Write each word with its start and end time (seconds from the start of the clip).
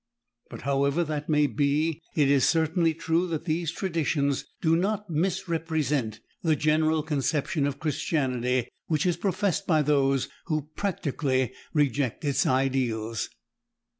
But 0.49 0.61
however 0.61 1.03
that 1.03 1.29
may 1.29 1.45
be, 1.45 2.01
it 2.15 2.27
is 2.27 2.49
certainly 2.49 2.95
true 2.95 3.27
that 3.27 3.45
these 3.45 3.69
traditions 3.71 4.45
do 4.59 4.75
not 4.75 5.11
misrepresent 5.11 6.21
the 6.41 6.55
general 6.55 7.03
conception 7.03 7.67
of 7.67 7.77
Christianity 7.77 8.67
which 8.87 9.05
is 9.05 9.15
professed 9.15 9.67
by 9.67 9.83
those 9.83 10.27
who 10.45 10.69
practically 10.75 11.53
reject 11.71 12.25
its 12.25 12.47
ideals. 12.47 13.29